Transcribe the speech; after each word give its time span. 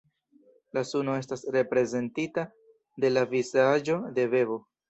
La 0.77 0.81
suno 0.91 1.17
estas 1.23 1.43
reprezentita 1.57 2.47
de 3.05 3.15
la 3.15 3.27
vizaĝo 3.35 4.03
de 4.19 4.29
bebo. 4.37 4.63